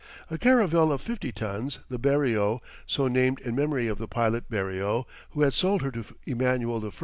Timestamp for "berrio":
1.99-2.59, 4.49-5.05